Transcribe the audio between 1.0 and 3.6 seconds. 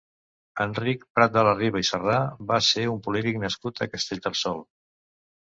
Prat de la Riba i Sarrà va ser un polític